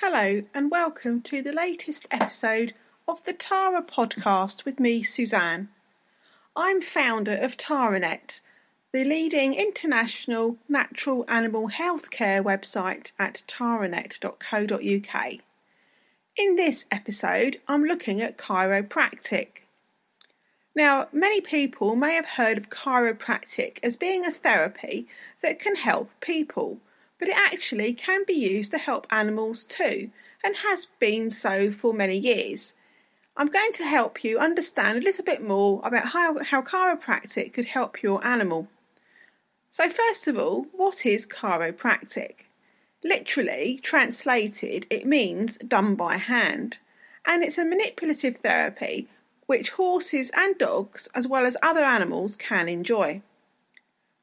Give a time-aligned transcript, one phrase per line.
[0.00, 2.74] Hello, and welcome to the latest episode
[3.08, 5.68] of the Tara podcast with me, Suzanne.
[6.54, 8.40] I'm founder of TaraNet,
[8.92, 15.32] the leading international natural animal healthcare website at taranet.co.uk.
[16.36, 19.64] In this episode, I'm looking at chiropractic.
[20.76, 25.08] Now, many people may have heard of chiropractic as being a therapy
[25.42, 26.78] that can help people,
[27.20, 30.10] but it actually can be used to help animals too,
[30.42, 32.74] and has been so for many years.
[33.36, 37.66] I'm going to help you understand a little bit more about how, how chiropractic could
[37.66, 38.68] help your animal.
[39.68, 42.46] So, first of all, what is chiropractic?
[43.04, 46.78] Literally translated, it means done by hand,
[47.26, 49.08] and it's a manipulative therapy
[49.46, 53.20] which horses and dogs, as well as other animals, can enjoy.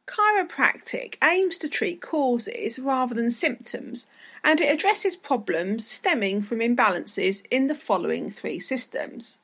[0.07, 4.07] Chiropractic aims to treat causes rather than symptoms,
[4.41, 9.37] and it addresses problems stemming from imbalances in the following three systems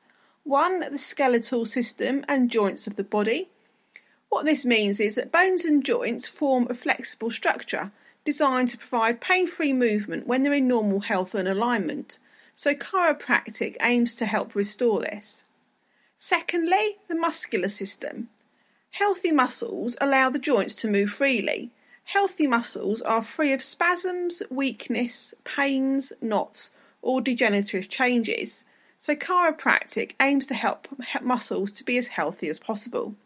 [0.44, 0.90] 1.
[0.90, 3.50] The skeletal system and joints of the body.
[4.30, 7.92] What this means is that bones and joints form a flexible structure
[8.24, 12.18] designed to provide pain free movement when they're in normal health and alignment,
[12.54, 15.44] so chiropractic aims to help restore this.
[16.16, 18.30] Secondly, the muscular system.
[18.94, 21.72] Healthy muscles allow the joints to move freely.
[22.04, 26.70] Healthy muscles are free of spasms, weakness, pains, knots,
[27.02, 28.62] or degenerative changes.
[28.96, 30.86] So, chiropractic aims to help
[31.20, 33.16] muscles to be as healthy as possible.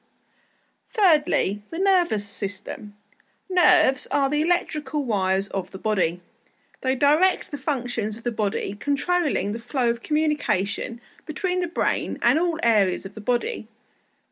[0.88, 2.94] Thirdly, the nervous system.
[3.50, 6.22] Nerves are the electrical wires of the body.
[6.80, 12.18] They direct the functions of the body, controlling the flow of communication between the brain
[12.22, 13.68] and all areas of the body.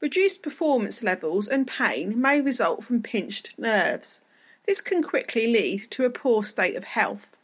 [0.00, 4.20] Reduced performance levels and pain may result from pinched nerves.
[4.66, 7.36] This can quickly lead to a poor state of health.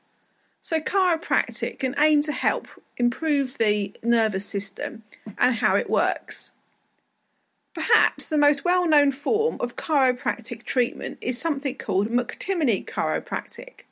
[0.60, 5.02] So, chiropractic can aim to help improve the nervous system
[5.38, 6.52] and how it works.
[7.74, 13.84] Perhaps the most well known form of chiropractic treatment is something called McTimoney chiropractic.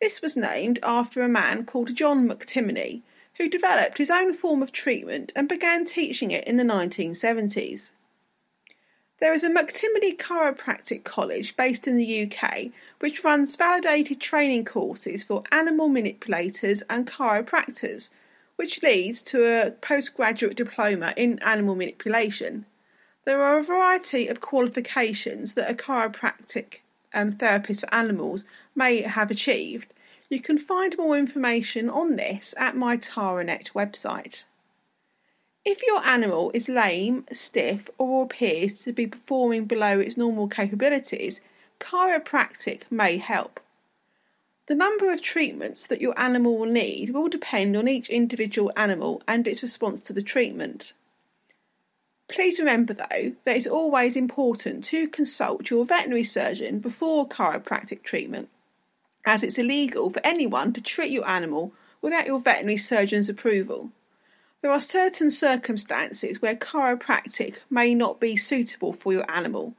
[0.00, 3.02] This was named after a man called John McTimoney,
[3.38, 7.92] who developed his own form of treatment and began teaching it in the 1970s.
[9.20, 15.24] There is a McTimoney Chiropractic College based in the UK which runs validated training courses
[15.24, 18.10] for animal manipulators and chiropractors,
[18.56, 22.66] which leads to a postgraduate diploma in animal manipulation.
[23.24, 26.80] There are a variety of qualifications that a chiropractic
[27.14, 29.93] um, therapist for animals may have achieved,
[30.28, 34.44] you can find more information on this at my TaraNet website.
[35.64, 41.40] If your animal is lame, stiff, or appears to be performing below its normal capabilities,
[41.80, 43.60] chiropractic may help.
[44.66, 49.22] The number of treatments that your animal will need will depend on each individual animal
[49.28, 50.94] and its response to the treatment.
[52.28, 58.48] Please remember, though, that it's always important to consult your veterinary surgeon before chiropractic treatment,
[59.24, 63.90] as it's illegal for anyone to treat your animal without your veterinary surgeon's approval.
[64.60, 69.74] There are certain circumstances where chiropractic may not be suitable for your animal,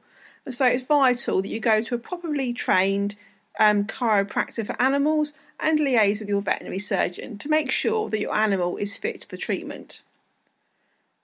[0.50, 3.16] so it's vital that you go to a properly trained
[3.58, 8.34] um, chiropractor for animals and liaise with your veterinary surgeon to make sure that your
[8.34, 10.02] animal is fit for treatment.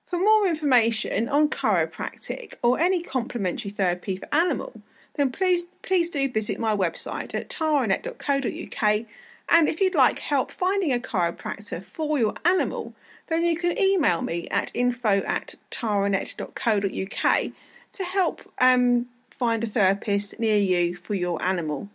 [0.06, 4.82] For more information on chiropractic or any complementary therapy for animal,
[5.14, 9.06] then please please do visit my website at taranet.co.uk
[9.48, 12.94] and if you'd like help finding a chiropractor for your animal,
[13.28, 17.52] then you can email me at info at taranet.co.uk
[17.92, 21.88] to help um, find a therapist near you for your animal.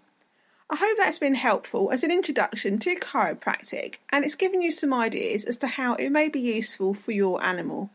[0.70, 4.94] I hope that's been helpful as an introduction to chiropractic and it's given you some
[4.94, 7.90] ideas as to how it may be useful for your animal.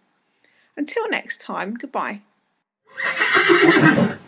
[0.76, 2.22] Until next time, goodbye.